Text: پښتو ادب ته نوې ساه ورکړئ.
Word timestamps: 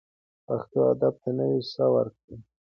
پښتو 0.45 0.79
ادب 0.91 1.13
ته 1.21 1.29
نوې 1.37 1.59
ساه 1.71 1.89
ورکړئ. 1.95 2.35